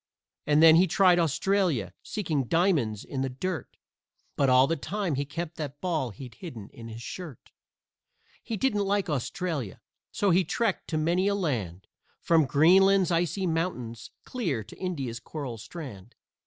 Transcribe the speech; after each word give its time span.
And 0.47 0.63
then 0.63 0.77
he 0.77 0.87
tried 0.87 1.19
Australia, 1.19 1.93
seeking 2.01 2.45
diamonds 2.45 3.03
in 3.05 3.21
the 3.21 3.29
dirt, 3.29 3.77
But 4.35 4.49
all 4.49 4.65
the 4.65 4.75
time 4.75 5.13
he 5.13 5.25
kept 5.25 5.57
that 5.57 5.79
ball 5.79 6.09
he'd 6.09 6.33
hidden 6.33 6.71
in 6.73 6.87
his 6.87 7.03
shirt. 7.03 7.51
He 8.41 8.57
didn't 8.57 8.85
like 8.85 9.11
Australia, 9.11 9.79
so 10.11 10.31
he 10.31 10.43
trekked 10.43 10.87
to 10.87 10.97
many 10.97 11.27
a 11.27 11.35
land, 11.35 11.85
From 12.19 12.45
Greenland's 12.47 13.11
icy 13.11 13.45
mountains 13.45 14.09
clear 14.25 14.63
to 14.63 14.77
India's 14.79 15.19
coral 15.19 15.59
strand. 15.59 16.15